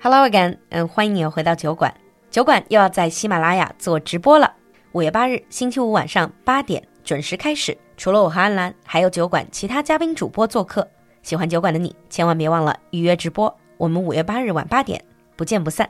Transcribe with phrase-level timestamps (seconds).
[0.00, 1.94] Hello again，嗯，欢迎你又回到酒馆。
[2.30, 4.52] 酒馆又要在喜马拉雅做直播了。
[4.92, 7.76] 五月八日星期五晚上八点准时开始。
[7.96, 10.88] 除了我和安兰，还有酒馆其他嘉宾主播做客。
[11.22, 13.54] 喜欢酒馆的你，千万别忘了预约直播。
[13.76, 15.02] 我们五月八日晚八点
[15.36, 15.88] 不见不散。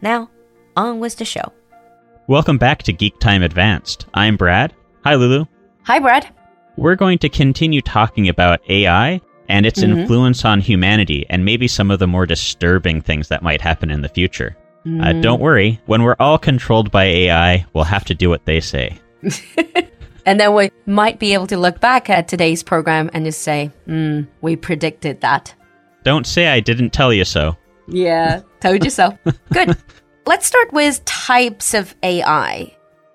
[0.00, 0.28] Now
[0.74, 1.52] on with the show.
[2.26, 4.00] Welcome back to Geek Time Advanced.
[4.12, 4.72] I'm Brad.
[5.04, 5.46] Hi, Lulu.
[5.84, 6.24] Hi, Brad.
[6.76, 9.99] We're going to continue talking about AI and its Mhm.
[9.99, 14.01] influence on humanity and maybe some of the more disturbing things that might happen in
[14.01, 14.55] the future.
[14.85, 15.21] Uh, Mm.
[15.21, 18.97] don't worry, when we're all controlled by AI, we'll have to do what they say.
[20.25, 23.71] And then we might be able to look back at today's program and just say,
[23.85, 25.53] hmm, we predicted that.
[26.05, 27.57] Don't say I didn't tell you so.
[27.89, 29.17] Yeah, told you so.
[29.53, 29.75] Good.
[30.25, 32.73] Let's start with types of AI.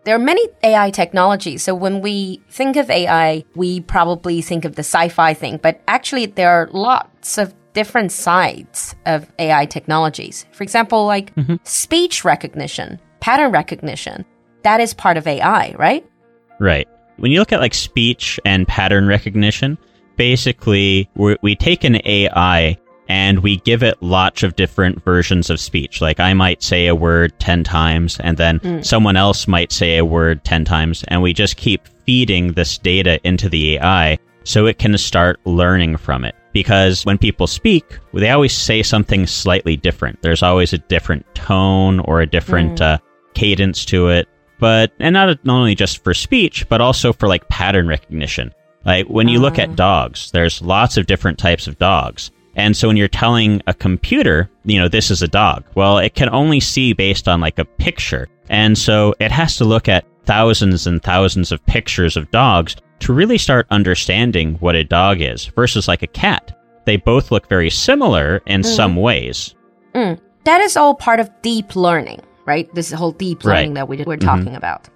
[0.09, 1.63] There are many AI technologies.
[1.63, 5.83] So when we think of AI, we probably think of the sci fi thing, but
[5.87, 10.47] actually, there are lots of different sides of AI technologies.
[10.53, 11.57] For example, like mm-hmm.
[11.63, 14.25] speech recognition, pattern recognition.
[14.63, 16.11] That is part of AI, right?
[16.59, 16.89] Right.
[17.19, 19.77] When you look at like speech and pattern recognition,
[20.17, 25.61] basically we we take an AI and we give it lots of different versions of
[25.61, 26.01] speech.
[26.01, 28.83] Like I might say a word 10 times and then hmm.
[28.83, 33.19] someone else might say a word 10 times and we just keep feeding this data
[33.25, 36.35] into the AI so it can start learning from it.
[36.53, 40.21] Because when people speak, they always say something slightly different.
[40.23, 42.85] There's always a different tone or a different hmm.
[42.85, 42.99] uh,
[43.35, 47.49] cadence to it but and not not only just for speech but also for like
[47.49, 48.53] pattern recognition
[48.85, 49.75] like when you look at ah.
[49.75, 54.51] dogs there's lots of different types of dogs and so when you're telling a computer
[54.65, 57.65] you know this is a dog well it can only see based on like a
[57.65, 62.77] picture and so it has to look at thousands and thousands of pictures of dogs
[63.01, 66.55] to really start understanding what a dog is versus like a cat
[66.85, 68.75] they both look very similar in mm-hmm.
[68.75, 69.55] some ways
[69.95, 70.21] Mm.
[70.45, 72.73] That is all part of deep learning, right?
[72.75, 73.57] This whole deep Right.
[73.57, 74.55] learning that we, we're talking mm-hmm.
[74.55, 74.89] about.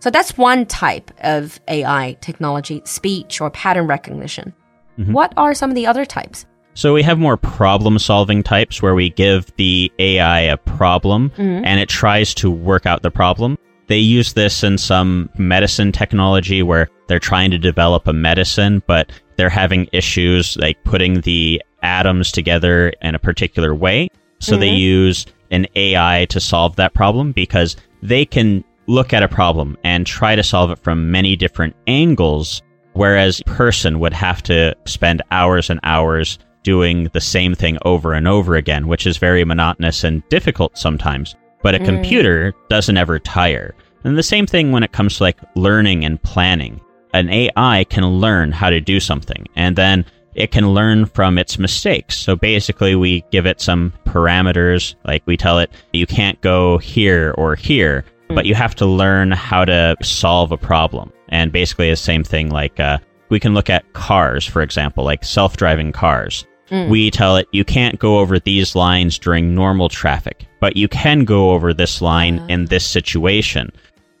[0.00, 4.54] So that's one type of AI technology, speech or pattern recognition.
[4.98, 5.12] Mm-hmm.
[5.12, 6.46] What are some of the other types?
[6.76, 11.64] So we have more problem solving types where we give the AI a problem mm-hmm.
[11.64, 13.56] and it tries to work out the problem.
[13.86, 19.10] They use this in some medicine technology where they're trying to develop a medicine, but
[19.36, 24.08] they're having issues like putting the atoms together in a particular way.
[24.40, 24.76] So they mm-hmm.
[24.76, 30.06] use an AI to solve that problem because they can look at a problem and
[30.06, 32.60] try to solve it from many different angles
[32.96, 38.12] whereas a person would have to spend hours and hours doing the same thing over
[38.12, 41.36] and over again, which is very monotonous and difficult sometimes.
[41.62, 43.76] But a computer doesn't ever tire.
[44.02, 46.80] And the same thing when it comes to like learning and planning.
[47.14, 51.56] An AI can learn how to do something and then it can learn from its
[51.56, 52.18] mistakes.
[52.18, 57.32] So basically, we give it some parameters, like we tell it, you can't go here
[57.38, 61.12] or here, but you have to learn how to solve a problem.
[61.28, 65.24] And basically, the same thing, like uh, we can look at cars, for example, like
[65.24, 66.44] self driving cars.
[66.70, 71.24] We tell it, you can't go over these lines during normal traffic, but you can
[71.24, 73.70] go over this line in this situation.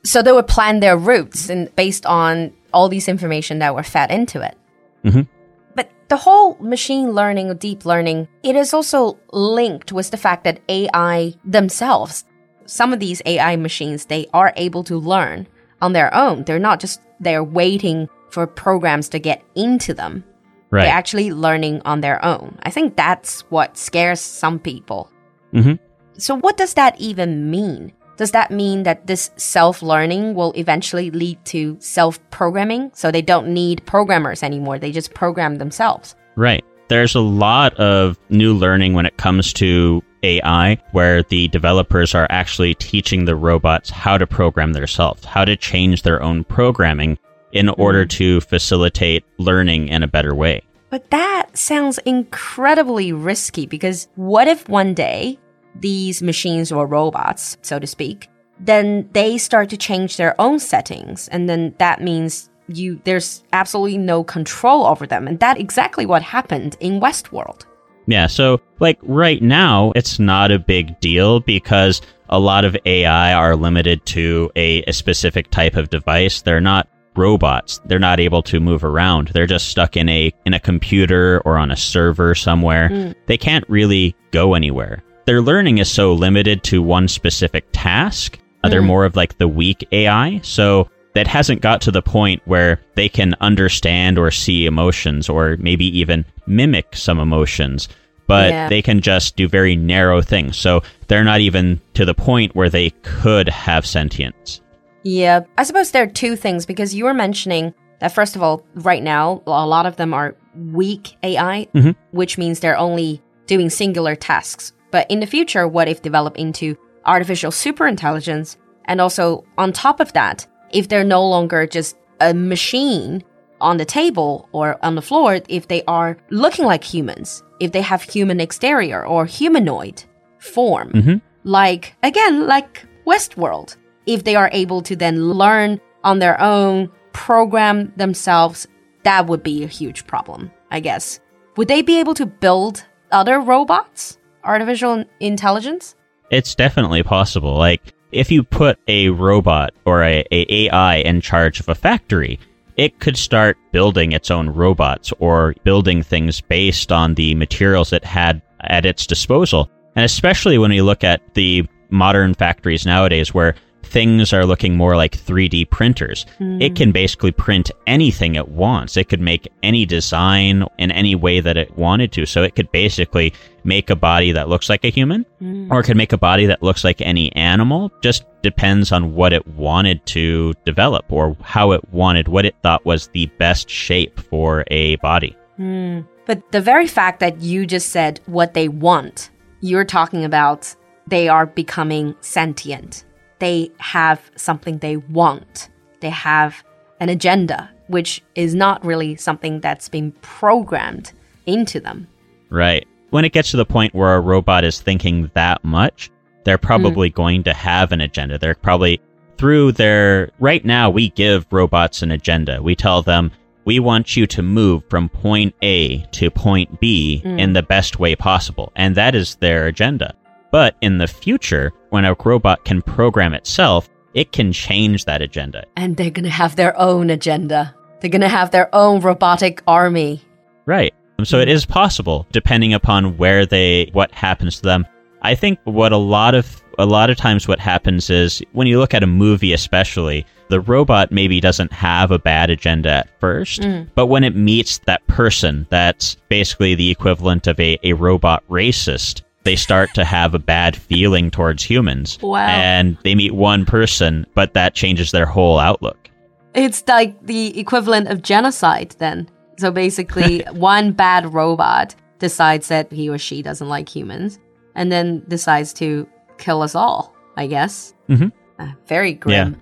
[0.04, 4.10] So they would plan their routes and based on all these information that were fed
[4.10, 4.56] into it.
[5.04, 5.26] Mhm.
[5.74, 10.44] But the whole machine learning or deep learning, it is also linked with the fact
[10.44, 12.24] that AI themselves,
[12.66, 15.48] some of these AI machines, they are able to learn
[15.82, 16.44] on their own.
[16.44, 20.22] They're not just they're waiting for programs to get into them.
[20.70, 20.82] Right.
[20.82, 22.58] They're actually learning on their own.
[22.62, 25.10] I think that's what scares some people.
[25.54, 25.78] Mhm.
[26.18, 27.92] So, what does that even mean?
[28.16, 32.90] Does that mean that this self learning will eventually lead to self programming?
[32.94, 36.16] So they don't need programmers anymore, they just program themselves.
[36.34, 36.64] Right.
[36.88, 42.26] There's a lot of new learning when it comes to AI where the developers are
[42.30, 47.18] actually teaching the robots how to program themselves, how to change their own programming
[47.56, 48.10] in order mm.
[48.10, 50.62] to facilitate learning in a better way.
[50.90, 55.38] But that sounds incredibly risky because what if one day
[55.74, 58.28] these machines or robots, so to speak,
[58.60, 63.98] then they start to change their own settings and then that means you there's absolutely
[63.98, 67.64] no control over them and that exactly what happened in Westworld.
[68.06, 73.32] Yeah, so like right now, it's not a big deal because a lot of AI
[73.34, 76.42] are limited to a, a specific type of device.
[76.42, 77.80] They're not robots.
[77.86, 79.28] They're not able to move around.
[79.28, 83.14] They're just stuck in a in a computer or on a server somewhere.
[83.26, 85.02] They can't really go anywhere.
[85.26, 88.38] Their learning is so limited to one specific task.
[88.62, 90.40] Uh, They're more of like the weak AI.
[90.42, 95.56] So that hasn't got to the point where they can understand or see emotions or
[95.58, 97.88] maybe even mimic some emotions.
[98.28, 98.68] but Yeah.
[98.68, 100.56] they can just do very narrow things.
[100.56, 104.60] So they're not even to the point where they could have sentience.
[105.06, 108.66] Yeah, I suppose there are two things because you were mentioning that first of all,
[108.74, 111.90] right now a lot of them are weak AI, mm-hmm.
[112.10, 114.72] which means they're only doing singular tasks.
[114.90, 118.56] But in the future, what if develop into artificial superintelligence?
[118.86, 123.22] And also on top of that, if they're no longer just a machine
[123.60, 127.80] on the table or on the floor, if they are looking like humans, if they
[127.80, 130.02] have human exterior or humanoid
[130.40, 131.16] form, mm-hmm.
[131.44, 133.76] like again, like Westworld,
[134.06, 138.66] if they are able to then learn on their own, program themselves,
[139.02, 141.20] that would be a huge problem, I guess.
[141.56, 144.18] Would they be able to build other robots?
[144.44, 145.94] Artificial intelligence?
[146.30, 147.56] It's definitely possible.
[147.56, 152.38] Like if you put a robot or a, a AI in charge of a factory,
[152.76, 158.04] it could start building its own robots or building things based on the materials it
[158.04, 159.70] had at its disposal.
[159.94, 163.54] And especially when we look at the modern factories nowadays where
[163.86, 166.26] things are looking more like 3D printers.
[166.38, 166.92] It can hmm.
[166.92, 168.96] basically print anything it wants.
[168.96, 172.26] It could make any design in any way that it wanted to.
[172.26, 173.32] So it could basically
[173.64, 175.72] make a body that looks like a human hmm.
[175.72, 177.92] or it could make a body that looks like any animal.
[178.02, 182.84] Just depends on what it wanted to develop or how it wanted, what it thought
[182.84, 185.36] was the best shape for a body.
[185.56, 186.00] Hmm.
[186.26, 189.30] But the very fact that you just said what they want,
[189.60, 190.74] you're talking about
[191.06, 193.04] they are becoming sentient.
[193.38, 195.68] They have something they want.
[196.00, 196.64] They have
[197.00, 201.12] an agenda, which is not really something that's been programmed
[201.46, 202.08] into them.
[202.50, 202.86] Right.
[203.10, 206.10] When it gets to the point where a robot is thinking that much,
[206.44, 206.66] they're hmm.
[206.66, 208.38] probably going to have an agenda.
[208.38, 209.00] They're probably
[209.38, 210.30] through their.
[210.38, 212.62] Right now, we give robots an agenda.
[212.62, 213.30] We tell them,
[213.64, 217.38] we want you to move from point A to point B hmm.
[217.38, 218.72] in the best way possible.
[218.76, 220.14] And that is their agenda.
[220.50, 225.64] But in the future, when a robot can program itself, it can change that agenda.
[225.76, 227.74] And they're going to have their own agenda.
[228.00, 230.20] They're going to have their own robotic army.
[230.66, 230.92] Right.
[231.24, 234.86] So it is possible, depending upon where they, what happens to them.
[235.22, 238.78] I think what a lot of, a lot of times what happens is when you
[238.78, 243.62] look at a movie, especially, the robot maybe doesn't have a bad agenda at first,
[243.62, 243.88] mm.
[243.94, 249.22] but when it meets that person that's basically the equivalent of a, a robot racist,
[249.46, 252.18] they start to have a bad feeling towards humans.
[252.20, 252.46] Wow.
[252.46, 256.10] And they meet one person, but that changes their whole outlook.
[256.54, 259.28] It's like the equivalent of genocide then.
[259.58, 264.38] So basically, one bad robot decides that he or she doesn't like humans
[264.74, 266.06] and then decides to
[266.38, 267.94] kill us all, I guess.
[268.08, 268.32] Mhm.
[268.58, 269.60] Uh, very grim.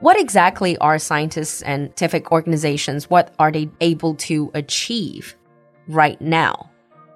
[0.00, 5.36] What exactly are scientists and scientific organizations, what are they able to achieve
[5.88, 6.69] right now?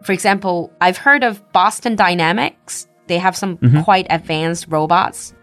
[0.05, 2.87] For example, I've heard of Boston Dynamics.
[3.06, 3.81] They have some mm-hmm.
[3.83, 5.35] quite advanced robots.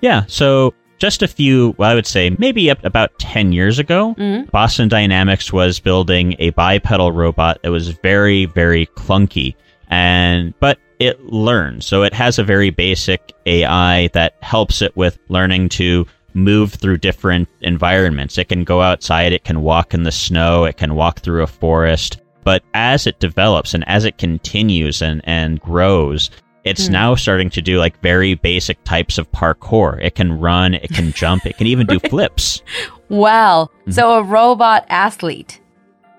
[0.00, 4.14] Yeah, so just a few, well, I would say maybe up about 10 years ago,
[4.16, 4.48] mm-hmm.
[4.50, 9.54] Boston Dynamics was building a bipedal robot that was very, very clunky.
[9.88, 11.84] And, but it learns.
[11.84, 16.98] So it has a very basic AI that helps it with learning to move through
[16.98, 18.38] different environments.
[18.38, 21.46] It can go outside, it can walk in the snow, it can walk through a
[21.46, 22.20] forest.
[22.44, 26.30] But as it develops and as it continues and, and grows,
[26.64, 30.02] it's now starting to do like very basic types of parkour.
[30.02, 32.62] It can run, it can jump, it can even do flips.
[33.10, 33.68] Wow.
[33.90, 35.60] So a robot athlete.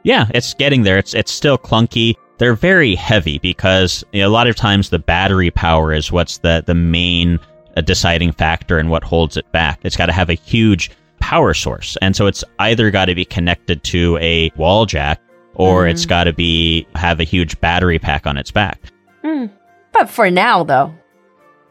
[0.04, 1.00] Yeah, it's getting there.
[1.00, 2.14] It's it's still clunky.
[2.38, 6.38] They're very heavy because you know, a lot of times the battery power is what's
[6.38, 7.40] the the main
[7.76, 9.80] uh, deciding factor and what holds it back.
[9.82, 13.26] It's got to have a huge power source, and so it's either got to be
[13.26, 15.20] connected to a wall jack
[15.56, 16.10] or it's mm-hmm.
[16.10, 18.80] got to be have a huge battery pack on its back.
[19.24, 19.52] Mm.
[19.92, 20.94] But for now, though,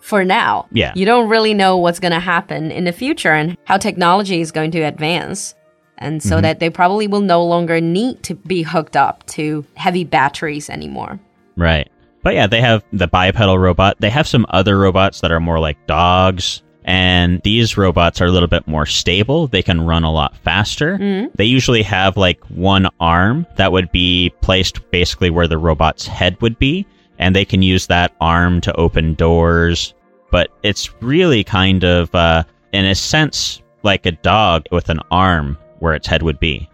[0.00, 0.92] for now, Yeah.
[0.94, 4.52] you don't really know what's going to happen in the future and how technology is
[4.52, 5.54] going to advance.
[5.96, 6.42] And so mm-hmm.
[6.42, 11.20] that they probably will no longer need to be hooked up to heavy batteries anymore.
[11.56, 11.88] Right.
[12.22, 13.96] But yeah, they have the bipedal robot.
[14.00, 16.62] They have some other robots that are more like dogs.
[16.84, 19.46] And these robots are a little bit more stable.
[19.46, 20.98] They can run a lot faster.
[21.34, 26.40] They usually have like one arm that would be placed basically where the robot's head
[26.42, 26.86] would be.
[27.18, 29.94] And they can use that arm to open doors.
[30.30, 35.56] But it's really kind of, uh, in a sense, like a dog with an arm
[35.78, 36.68] where its head would be.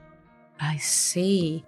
[0.61, 1.65] I see.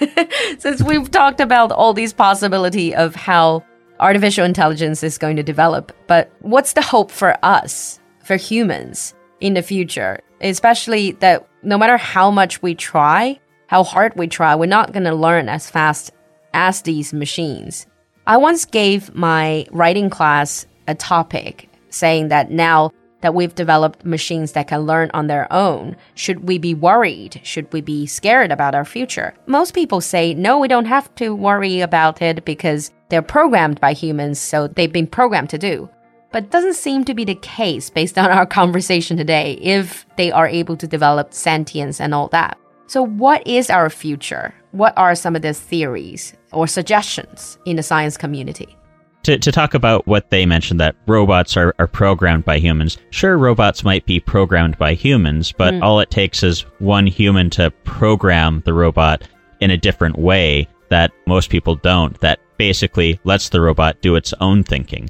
[0.58, 3.64] Since we've talked about all these possibility of how
[4.00, 9.54] artificial intelligence is going to develop, but what's the hope for us, for humans in
[9.54, 10.20] the future?
[10.40, 15.04] Especially that no matter how much we try, how hard we try, we're not going
[15.04, 16.12] to learn as fast
[16.54, 17.86] as these machines.
[18.26, 24.52] I once gave my writing class a topic saying that now that we've developed machines
[24.52, 27.40] that can learn on their own, should we be worried?
[27.42, 29.34] Should we be scared about our future?
[29.46, 33.92] Most people say, no, we don't have to worry about it because they're programmed by
[33.92, 35.88] humans, so they've been programmed to do.
[36.30, 40.30] But it doesn't seem to be the case based on our conversation today if they
[40.30, 42.58] are able to develop sentience and all that.
[42.86, 44.54] So, what is our future?
[44.72, 48.76] What are some of the theories or suggestions in the science community?
[49.24, 52.96] To, to talk about what they mentioned that robots are, are programmed by humans.
[53.10, 55.82] Sure, robots might be programmed by humans, but mm.
[55.82, 59.22] all it takes is one human to program the robot
[59.60, 64.34] in a different way that most people don't, that basically lets the robot do its
[64.40, 65.08] own thinking.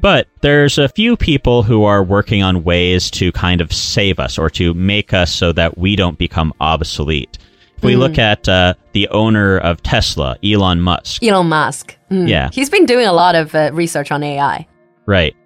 [0.00, 4.38] But there's a few people who are working on ways to kind of save us
[4.38, 7.38] or to make us so that we don't become obsolete.
[7.78, 11.96] If we look at uh, the owner of Tesla, Elon Musk, Elon Musk.
[12.10, 12.28] Mm.
[12.28, 12.48] Yeah.
[12.52, 14.66] He's been doing a lot of uh, research on AI.
[15.06, 15.36] right?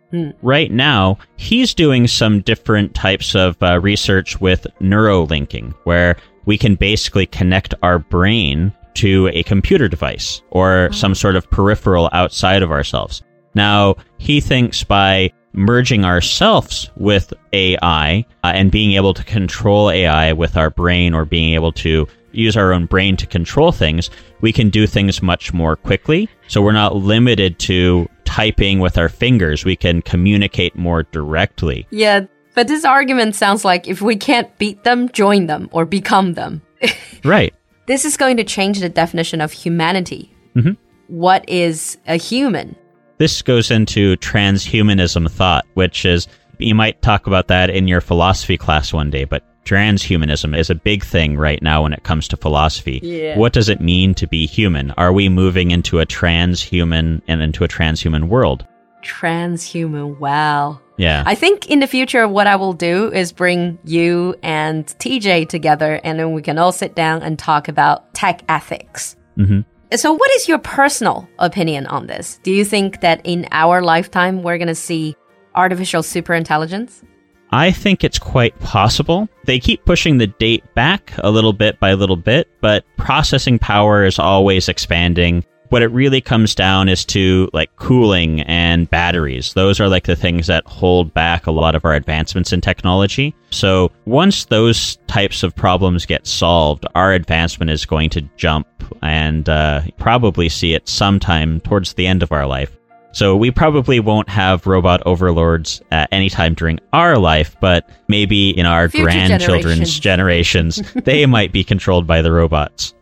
[0.43, 6.75] Right now, he's doing some different types of uh, research with neurolinking, where we can
[6.75, 12.71] basically connect our brain to a computer device or some sort of peripheral outside of
[12.71, 13.23] ourselves.
[13.55, 20.33] Now, he thinks by merging ourselves with AI uh, and being able to control AI
[20.33, 24.53] with our brain or being able to use our own brain to control things, we
[24.53, 26.29] can do things much more quickly.
[26.47, 29.65] So we're not limited to typing with our fingers.
[29.65, 31.87] We can communicate more directly.
[31.91, 36.35] Yeah, but this argument sounds like if we can't beat them, join them or become
[36.35, 36.63] them.
[37.23, 37.53] Right.
[37.91, 40.33] This is going to change the definition of humanity.
[40.55, 40.75] Mm-hmm.
[41.09, 42.77] What is a human?
[43.19, 46.29] This goes into transhumanism thought, which is,
[46.59, 50.77] you might talk about that in your philosophy class one day, but transhumanism is a
[50.77, 53.01] big thing right now when it comes to philosophy.
[53.03, 53.37] Yeah.
[53.37, 54.93] What does it mean to be human?
[54.93, 58.65] Are we moving into a transhuman and into a transhuman world?
[59.03, 60.21] Transhuman.
[60.21, 60.79] Wow.
[61.01, 61.23] Yeah.
[61.25, 65.99] I think in the future, what I will do is bring you and TJ together,
[66.05, 69.17] and then we can all sit down and talk about tech ethics.
[69.39, 69.65] Mhm.
[69.95, 72.39] So, what is your personal opinion on this?
[72.43, 75.17] Do you think that in our lifetime, we're going to see
[75.55, 77.03] artificial superintelligence?
[77.51, 79.27] I think it's quite possible.
[79.47, 84.05] They keep pushing the date back a little bit by little bit, but processing power
[84.05, 85.45] is always expanding.
[85.71, 89.55] What it really comes down is to like cooling and batteries.
[89.55, 93.35] Those are like the things that hold back a lot of our advancements in technology.
[93.51, 98.67] So once those types of problems get solved, our advancement is going to jump
[99.01, 102.77] and uh, probably see it sometime towards the end of our life.
[103.13, 108.51] So we probably won't have robot overlords at any time during our life, but maybe
[108.51, 112.95] in our Future grandchildren's generations, they might be controlled by the robots.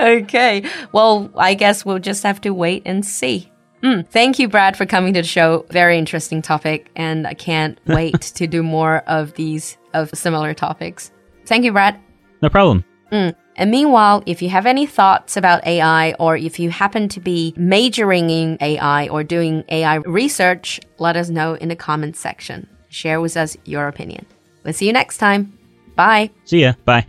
[0.00, 0.64] Okay.
[0.92, 3.50] Well, I guess we'll just have to wait and see.
[3.82, 5.64] Mm, thank you, Brad, for coming to the show.
[5.70, 11.12] Very interesting topic, and I can't wait to do more of these of similar topics.
[11.46, 11.98] Thank you, Brad.
[12.42, 12.84] No problem.
[13.58, 17.52] And meanwhile, if you have any thoughts about AI or if you happen to be
[17.56, 22.68] majoring in AI or doing AI research, let us know in the comments section.
[22.88, 24.26] Share with us your opinion.
[24.62, 25.58] We'll see you next time.
[25.96, 26.30] Bye.
[26.44, 26.74] See ya.
[26.84, 27.06] Bye.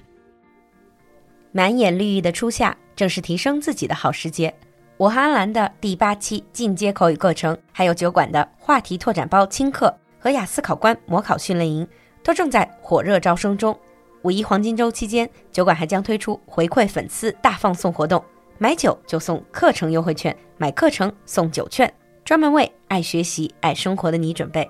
[1.52, 4.54] 满眼绿意的初夏，正是提升自己的好时节。
[4.98, 11.88] 我和安兰的第八期进阶口语课程，还有酒馆的话题拓展包轻课和雅思考官模考训练营，
[12.22, 13.78] 都正在火热招生中。
[14.24, 18.22] 五一黄金周期间，酒馆还将推出回馈粉丝大放送活动，
[18.58, 21.92] 买酒就送课程优惠券，买课程送酒券，
[22.26, 24.70] 专门为爱学习、爱生活的你准备。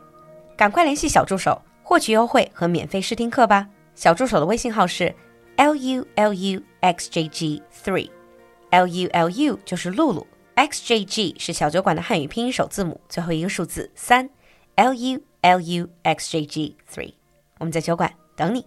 [0.55, 3.67] 赶快联系小助手获取优惠和免费试听课吧。
[3.95, 5.13] 小助手的微信号是
[5.57, 14.29] l u l u x j g three，l u l u 就是露露，x j g 是小酒馆的汉语拼音首字母，最后一个数字三
[14.75, 17.13] ，l u l u x j g three。
[17.57, 18.65] 我们在酒馆等你。